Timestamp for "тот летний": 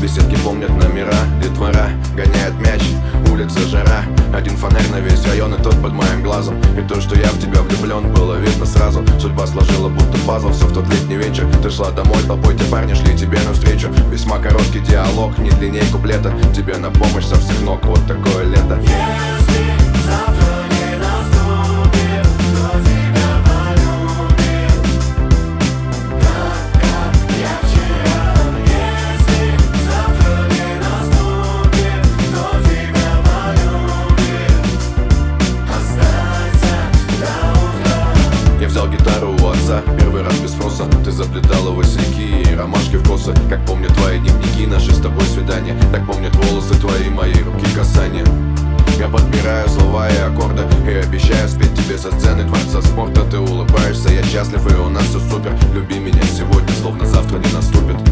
10.72-11.16